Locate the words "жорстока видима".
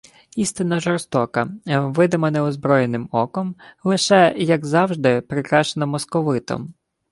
0.79-2.31